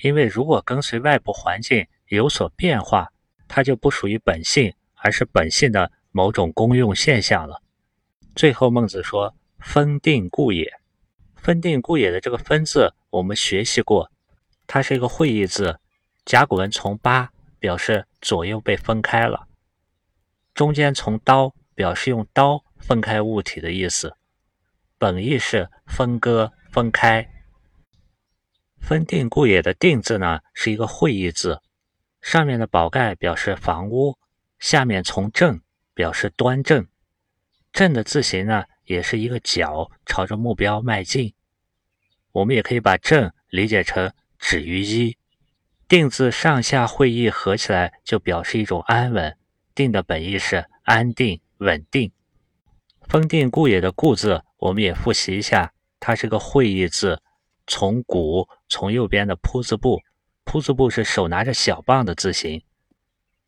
[0.00, 3.12] 因为如果跟随外部环境有所变化，
[3.48, 7.62] 它就不属于本性，而是本性的某种功用现象了。
[8.34, 10.72] 最后，孟子说：“分定故也。”
[11.36, 14.10] 分定故也的这个“分”字，我们学习过，
[14.66, 15.78] 它是一个会意字。
[16.24, 19.48] 甲骨文从八表示左右被分开了，
[20.54, 24.16] 中间从刀表示用刀分开物体的意思，
[25.02, 27.28] 本意是分割、分开。
[28.78, 31.60] 分定故也的定字呢，是一个会意字，
[32.20, 34.16] 上面的宝盖表示房屋，
[34.60, 35.60] 下面从正
[35.92, 36.86] 表示端正。
[37.72, 41.34] 正的字形呢，也是一个角朝着目标迈进。
[42.30, 45.18] 我们也可以把正理解成止于一。
[45.88, 49.36] 定字上下会意合起来，就表示一种安稳。
[49.74, 52.12] 定的本意是安定、稳定。
[53.12, 57.20] 分定故也的故字，我们也复习一下，它是个会意字。
[57.66, 60.00] 从古，从右边的铺字部，
[60.44, 62.62] 铺字部是手拿着小棒的字形，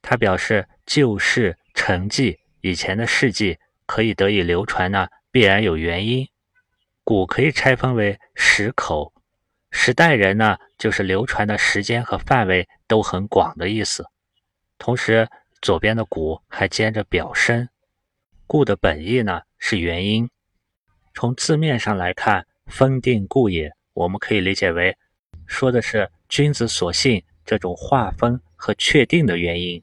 [0.03, 6.29] 它表示旧事成绩，以前的事迹可以得以流传呢，必然有原因。
[7.03, 9.15] 古可以拆分为十口，
[9.71, 14.05] 十代人呢，就是流传的时间和范围都很广的意思。
[14.77, 15.27] 同时，
[15.63, 17.71] 左边的古还兼着表身，
[18.47, 20.29] 故的本意呢是原因。
[21.15, 24.97] 从字面上来看，分定故也，我们可以理解为
[25.47, 29.83] 说的是君子所信这种划分和确定的原因，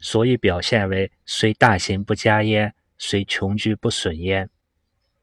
[0.00, 4.48] 所以表现为虽大行不加焉，虽穷居不损焉。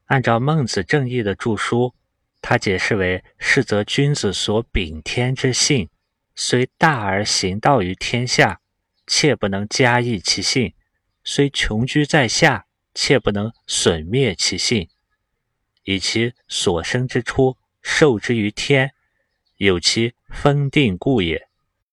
[0.06, 1.94] 按照孟子正义的著书，
[2.40, 5.88] 他解释为：是则君子所秉天之性，
[6.36, 8.60] 虽大而行道于天下，
[9.06, 10.70] 切不能加益其性；
[11.28, 14.88] 虽穷居在下，切不能损灭其性。
[15.82, 18.92] 以其所生之初，受之于天，
[19.56, 21.48] 有其分定故也。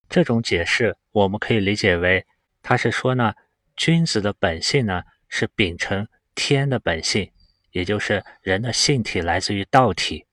[0.08, 2.28] 这种解释，我们可以理解为，
[2.62, 3.34] 他是说呢，
[3.76, 7.32] 君子的本性呢，是秉承天的本性。
[7.72, 10.28] 也就是人的性体来自于道体，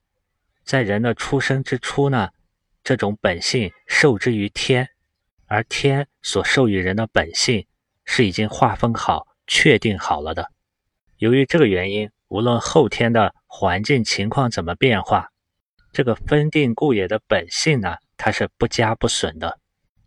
[0.62, 2.28] 在人的出生之初呢，
[2.84, 4.90] 这种本性受之于天，
[5.46, 7.66] 而天所授予人的本性
[8.12, 10.50] 是已经划分好、确定好了的。
[11.18, 15.28] 由于这个原因，无论后天的环境情况怎么变化，
[15.92, 19.60] 这个分定故也的本性呢，它是不加不损的。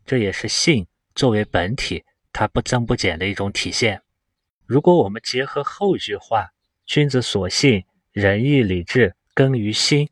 [0.05, 0.85] 这也是性
[1.15, 4.01] 作为本体，它不增不减的一种体现。
[4.65, 6.49] 如果我们结合后一句话，
[6.85, 10.09] 君子所信仁义礼智根于心。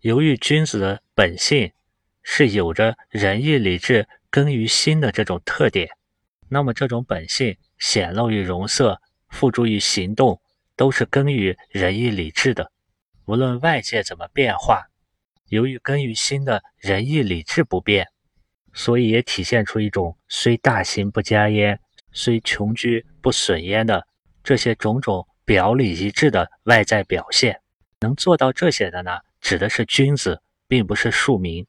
[0.00, 1.72] 由于君子的本性
[2.22, 5.90] 是有着仁义礼智根于心的这种特点，
[6.48, 10.40] 那么这种本性显露于容色，付诸于行动，
[10.76, 12.70] 都是根于仁义礼智的。
[13.24, 14.86] 无论外界怎么变化，
[15.48, 18.08] 由于根于心的仁义礼智不变，
[18.72, 21.80] 所以也体现出一种虽大行不加焉，
[22.12, 24.06] 虽穷居不损焉的
[24.42, 25.26] 这些种种。
[25.46, 27.60] 表里一致的外在表现，
[28.00, 31.64] 能做到这些的呢，指的是君子，并不是庶民。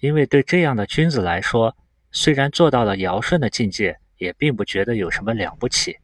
[0.00, 1.74] 因为对这样的君子来说，
[2.12, 5.94] 虽然做到了尧舜的境界，也并不觉得有什么了不起；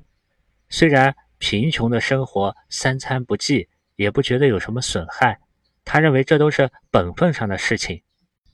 [0.71, 5.39] 虽然贫穷的生活三餐不济，也不觉得有什么损害。
[5.85, 8.03] 他认为这都是本分上的事情，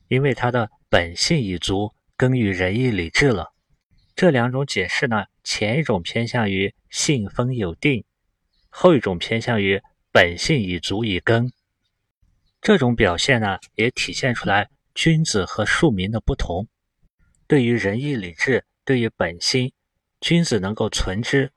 [0.09, 3.53] 因为他的本性已足，根于仁义礼智了。
[4.17, 8.05] 这两种解释呢，前一种偏向于性分有定。
[8.69, 9.81] 后一种偏向于
[10.11, 11.53] 本性已足以根，
[12.61, 16.67] 这种表现呢，也体现出来君子和庶民的不同。
[17.55, 19.73] 对于仁义礼智，对于本心，
[20.21, 21.53] 君子能够存之，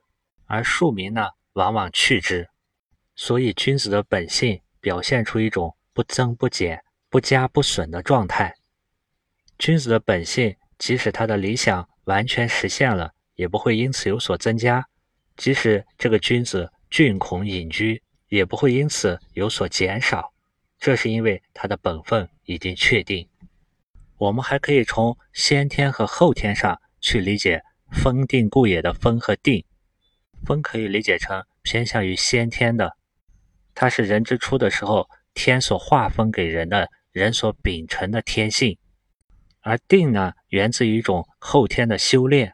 [0.45, 2.47] 而庶民呢，往往去之。
[3.15, 8.53] 所以，君子的本性表现出一种不增不减、不加不损的状态。
[9.57, 14.87] 君子的本性，即使他的理想完全实现了，也不会因此有所增加。
[15.35, 16.71] 即使这个君子。
[16.91, 20.31] 峻恐隐居也不会因此有所减少，
[20.77, 23.27] 这是因为他的本分已经确定。
[24.17, 27.61] 我们还可以从先天和后天上去理解
[27.91, 29.63] “风定故也”的“风”和“定”。
[30.45, 32.95] 风可以理解成偏向于先天的，
[33.73, 38.75] 它是人之初的时候天所划分给人的人所秉承的天性；
[39.61, 42.53] 而定呢，源自于一种后天的修炼，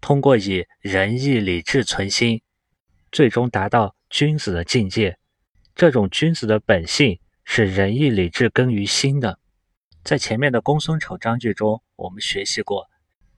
[0.00, 2.42] 通过以仁义礼智存心。
[3.12, 5.18] 最终达到君子的境界，
[5.74, 9.39] 这种君子的本性是仁义礼智根于心的。
[10.02, 12.88] 在前面的公孙丑章句中，我们学习过，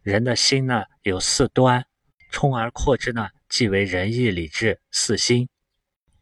[0.01, 1.85] 人的心呢有四端，
[2.31, 5.49] 充而扩之呢，即为仁义礼智四心。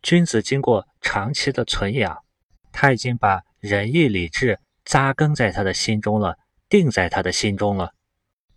[0.03, 2.25] 君子经过长期的存养，
[2.73, 6.39] 他已经把仁义礼智扎根在他的心中了，
[6.69, 7.93] 定在他的心中了。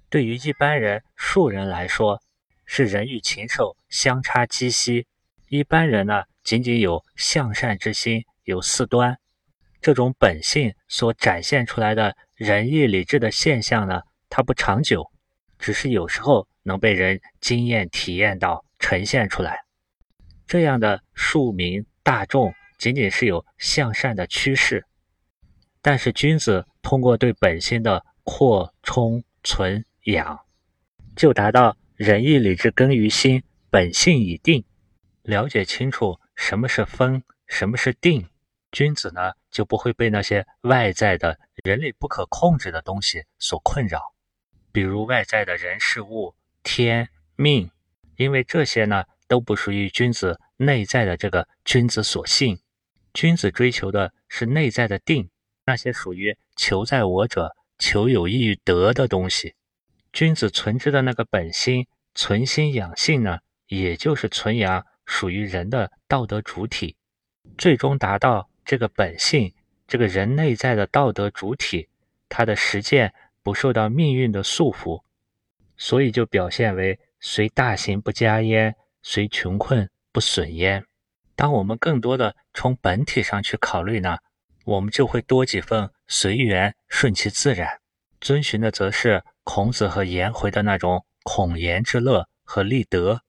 [0.10, 2.22] 对于一般人、庶人来说，
[2.66, 5.06] 是人与禽兽相差极息，
[5.50, 9.20] 一般人呢，仅仅有向善之心，有四端，
[9.84, 15.12] 这种本性所展现出来的仁义礼智的现象呢，它不长久，
[15.60, 19.60] 只是有时候能被人经验体验到呈现出来。
[20.48, 24.86] 这样的庶民大众仅仅是有向善的趋势，
[25.82, 30.40] 但是君子通过对本心的扩充存养，
[31.16, 31.78] 就达到。
[31.96, 34.66] 仁义礼智根于心，本性已定。
[35.22, 38.28] 了解清楚什么是分，什么是定，
[38.72, 44.02] 君子呢就不会被那些外在的人类不可控制的东西所困扰，
[44.72, 47.70] 比如外在的人事物、天命，
[48.18, 52.60] 因为这些呢都不属于君子内在的这个君子所性。
[53.14, 55.30] 君子追求的是内在的定，
[55.66, 59.54] 那些属于求在我者、求有益于德的东西。
[60.12, 61.86] 君子存之的那个本心，
[62.16, 63.38] 存心养性呢，
[63.68, 66.98] 也就是存养属于人的道德主体。
[67.56, 69.54] 最终达到这个本性，
[69.88, 71.90] 这个人内在的道德主体，
[72.30, 75.04] 他的实践不受到命运的束缚，
[75.78, 80.86] 所以就表现为虽大行不加焉，虽穷困不损焉。
[81.36, 84.18] 当我们更多的从本体上去考虑呢，
[84.66, 87.80] 我们就会多几分随缘，顺其自然，
[88.22, 93.22] 遵循的则是孔子和颜回的那种孔颜之乐和立德。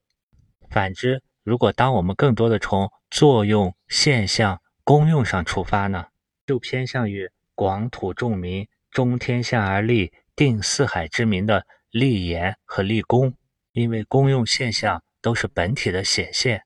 [0.71, 6.07] 反之，如果当我们更多的从作用、现象、功用上出发呢，
[6.47, 13.35] 就偏向于广土重民、中天下而立、定四海之民的立言和立功。
[13.73, 16.63] 因为功用现象都是本体的显现，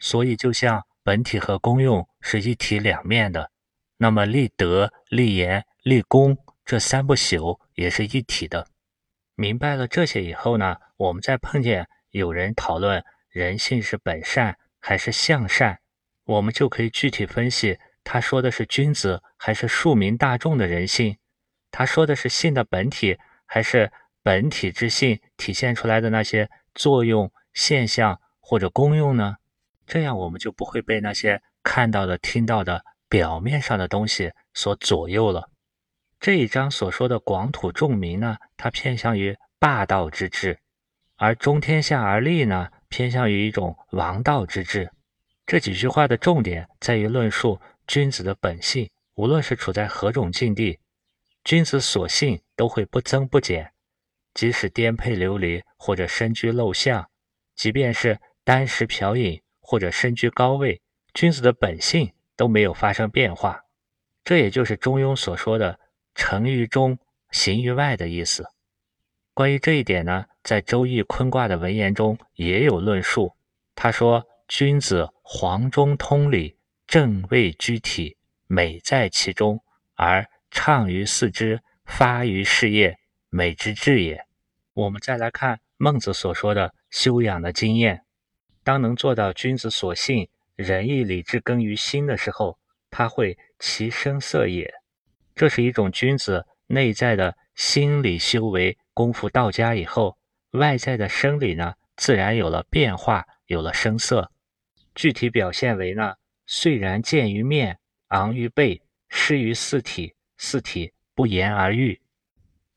[0.00, 3.52] 所以就像本体和功用是一体两面的，
[3.98, 8.66] 那么立德、立言、立功这三不朽也是一体的。
[9.36, 13.04] 明白了这些以后呢，我们再碰见有人讨论。
[13.28, 15.78] 人性是本善还是向善，
[16.28, 21.16] 我们就可以具体分析，他说的是君子还是庶民大众的人性？
[21.70, 23.90] 他说的是性的本体还是
[24.22, 29.36] 本体之性体现出来的那些作用、现象或者功用呢？
[29.86, 35.50] 这样我们就不会被那些看到的、听到的表面上的东西所左右了。
[36.20, 40.58] 这一章所说的广土重民呢，它偏向于霸道之治，
[41.16, 42.68] 而中天下而立呢？
[42.90, 44.90] 偏向于一种王道之治。
[45.48, 50.78] 这几句话的重点在于论述君子的本性，无论是处在何种境地，
[51.42, 53.72] 君子所性都会不增不减。
[54.34, 57.08] 即使颠沛流离或者身居陋巷，
[57.56, 60.82] 即便是单食嫖饮或者身居高位，
[61.14, 63.64] 君子的本性都没有发生变化。
[64.24, 65.80] 这也就是中庸所说的
[66.14, 66.98] “成于中，
[67.30, 68.44] 行于外”的意思。
[69.32, 70.26] 关于这一点呢？
[70.42, 73.34] 在《周易》坤卦的文言中也有论述。
[73.74, 79.62] 他说：“君子黄中通理，正位居体，美在其中，
[79.94, 82.96] 而畅于四肢，发于事业，
[83.28, 84.24] 美之至也。”
[84.72, 88.04] 我们再来看孟子所说的修养的经验。
[88.64, 92.58] 当能做到君子所信，仁义礼智根于心的时候，
[92.90, 94.72] 他会其声色也。
[95.34, 100.16] 这是一种君子内在的心理修为功夫到家以后。
[100.52, 104.32] 外在的生理呢，自然有了变化，有了声色。
[104.98, 107.78] 具体表现为呢，虽然见于面，
[108.08, 112.00] 昂于背，失于四体，四体不言而喻。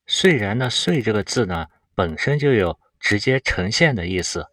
[0.05, 1.65] 虽然呢，遂这个字呢，
[1.95, 4.45] 本身就有直接呈现的意思，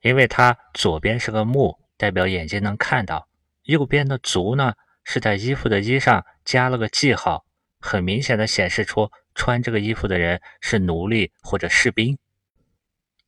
[0.00, 3.28] 因为它左边是个目，代表眼睛能看到；
[3.62, 7.46] 右边的足呢，是在衣服的衣上加了个记号，
[7.78, 12.18] 很明显的显示出穿这个衣服的人是奴隶或者士兵。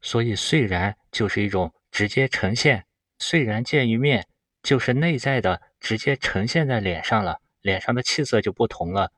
[0.01, 2.85] 所以，虽然就是一种直接呈现，
[3.19, 4.27] 虽然见于面，
[4.63, 9.13] 就是内在的直接呈现在脸上了，脸上的气色就不同了。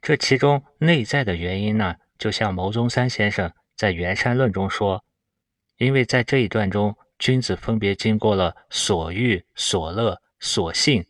[0.00, 5.04] 这其中内在的原因呢，就像牟宗三先生在《圆山论》中说，
[5.78, 11.06] 因为在这一段中，君子分别经过了所欲、所乐、所性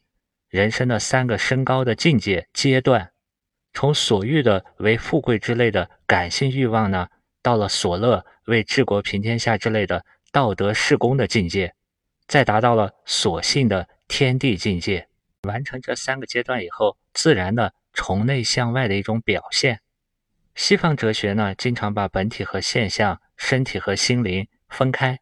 [0.49, 3.13] 人生的三个升高的境界阶段，
[3.73, 7.09] 从所欲的为富贵之类的感性欲望呢。
[7.43, 11.77] 到了所乐为治国平天下之类的道德事功的境界，
[12.27, 15.09] 再达到了所性的天地境界。
[15.43, 19.81] 完成这三个阶段以后，自然的从内向外的一种表现。
[20.55, 25.19] 西方哲学呢，经常把本体和现象、身体和心灵分开；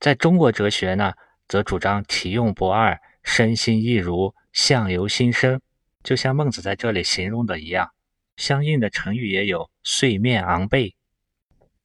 [0.00, 1.12] 在中国哲学呢，
[1.48, 5.60] 则主张体用不二，身心一如，相由心生。
[6.02, 7.90] 就像孟子在这里形容的一样，
[8.36, 10.94] 相应的成语也有“睡面昂背”。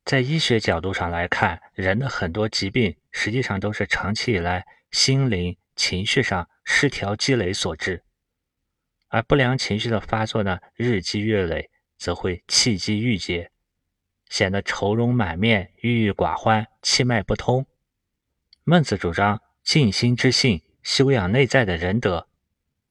[0.06, 8.04] 在医学角度上来看，人的很多疾病实际上都是长期以来心灵、情绪上失调积累所致。
[9.08, 13.50] 而不良情绪的发作呢，日积月累，则会气机郁结，
[14.30, 17.66] 显得愁容满面、郁郁寡欢、气脉不通。
[18.64, 22.28] 孟子主张静心之性，修养内在的仁德，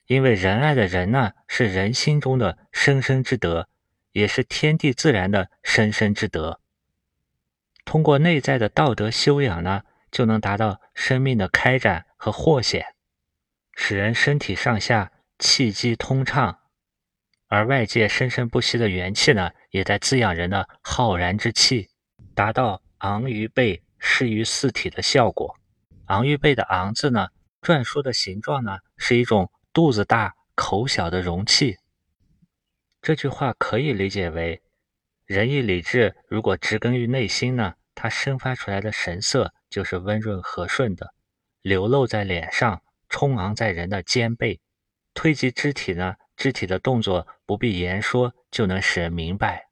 [0.09, 3.69] 因为仁爱的仁呢，是人心中的生生之德，
[4.11, 6.61] 也是天地自然的生生之德。
[7.85, 12.95] 通过内在的道德修养呢，就能达到生命的开展和豁显，
[13.75, 16.59] 使人身体上下气机通畅，
[17.49, 21.91] 而外界生生不息的元气呢，也在滋养人的浩然之气，
[22.35, 25.57] 达到昂于背、失于四体的效果。
[26.07, 27.29] 昂于背的昂字呢，
[27.61, 31.79] 篆书的形状呢，是一种肚子大、口小的容器。
[33.03, 34.63] 这句话可以理解为。
[35.27, 41.15] 仁义礼智如果植根于内心呢，它生发出来的神色就是温润和顺的，
[41.63, 44.61] 流露在脸上，冲昂在人的肩背，
[45.15, 49.69] 推及肢体呢，肢体的动作不必言说就能使人明白。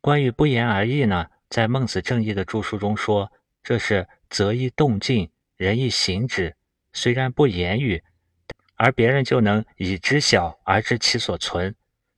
[0.00, 6.56] 关于不言而喻呢，在孟子正义的著书中说，这是择一动静，人亦行止。
[6.92, 8.02] 虽然不言语，
[8.76, 11.74] 而别人就能以知晓而知其所存，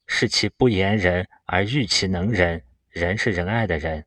[0.06, 2.62] 是其不言人而喻其能仁。
[2.90, 4.06] 仁是仁爱的人，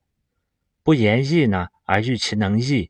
[0.84, 2.90] 不言义呢，而欲其能义，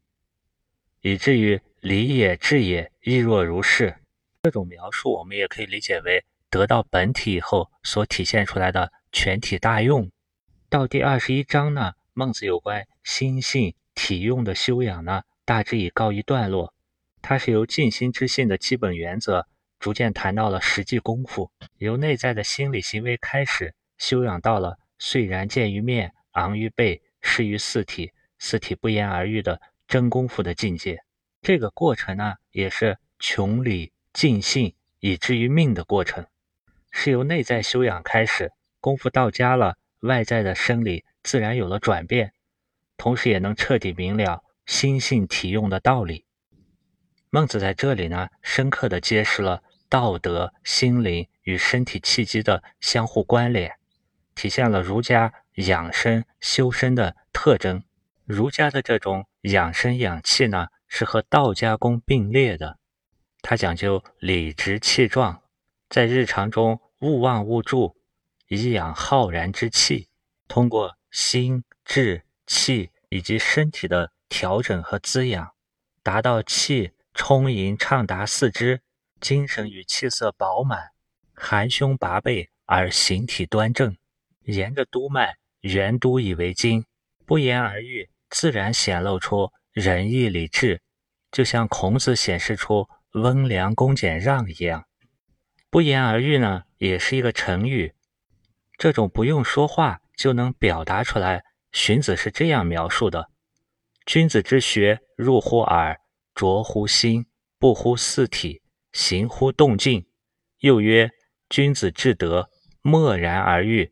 [1.02, 3.98] 以至于礼也智也亦若如是。
[4.44, 10.10] 这种描述，我们也可以理解为得到本体以后所体现出来的全体大用。
[10.70, 16.74] 到第二十一章呢，孟子有关心性体用的修养呢，大致已告一段落。
[17.22, 19.48] 它是由静心之性的基本原则，
[19.80, 31.04] 逐渐谈到了实际功夫，由内在的心理行为开始，修养到了虽然见于面，昂于背，施于四体，四体不言而喻的真功夫的境界。
[31.42, 36.26] 这个过程呢，也是穷理尽性以至于命的过程，
[36.92, 42.34] 是由内在修养开始，功夫到家了，外在的生理自然有了转变，
[42.98, 46.26] 同时也能彻底明了心性体用的道理。
[47.30, 53.74] 孟子在这里呢，深刻地揭示了道德、心灵与身体气机的相互关联，
[54.36, 55.34] 体现了儒家
[55.66, 57.84] 养生修身的特征。
[58.26, 62.80] 儒家的这种养生养气呢，是和道家功并列的。
[63.42, 65.42] 他讲究理直气壮，
[65.90, 67.96] 在日常中勿忘勿助，
[68.48, 70.10] 以养浩然之气。
[70.48, 75.54] 通过心、志、气以及身体的调整和滋养，
[76.04, 76.92] 达到气。
[77.14, 78.82] 充盈畅达四肢，
[79.20, 80.92] 精神与气色饱满，
[81.34, 83.98] 含胸拔背而形体端正，
[84.46, 86.86] 沿着督脉圆督以为今，
[87.26, 90.82] 不言而喻，自然显露出仁义礼智，
[91.32, 94.86] 就像孔子显示出温良恭俭让一样。
[95.70, 97.94] 不言而喻呢，也是一个成语，
[98.78, 101.44] 这种不用说话就能表达出来。
[101.72, 103.30] 荀子是这样描述的：
[104.06, 106.00] 君子之学，入乎耳。
[106.34, 107.28] 着乎心，
[107.60, 108.62] 不乎四体，
[108.94, 110.08] 行乎动静。
[110.60, 111.12] 又曰：
[111.50, 112.50] 君子至德，
[112.82, 113.91] 默然而喻，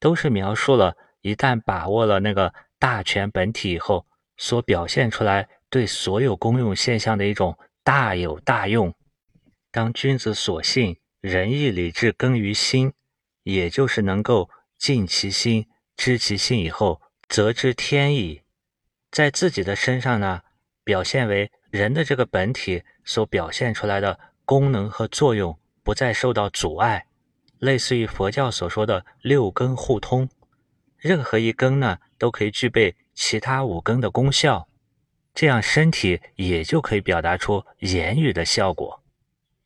[0.00, 8.92] 都是描述了一旦把握了那个大权本体以后，所表现出来对所有公用现象的一种大有大用。
[9.70, 12.92] 当君子所信，仁义礼智根于心，
[13.44, 18.42] 也就是能够尽其心，知其性以后，则知天意。
[19.12, 20.40] 在自己的身上呢，
[20.82, 21.52] 表现为。
[21.70, 27.06] 人的这个本体所表现出来的功能和作用不再受到阻碍，
[27.60, 30.28] 类似于佛教所说的六根互通，
[30.96, 34.66] 任何一根呢都可以具备其他五根的功效，
[35.34, 39.02] 这样身体也就可以表达出言语的效果。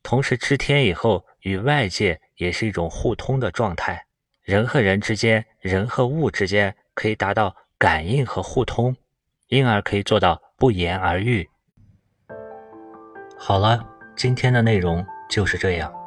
[0.03, 4.07] 同时知天以后，与外界也是一种互通的状态，
[4.42, 8.95] 人和人之间，人和物之间可以达到感应和互通，
[9.47, 11.49] 因而可以做到不言而喻。
[13.38, 13.82] 好了，
[14.16, 16.03] 今天的内容就是这样。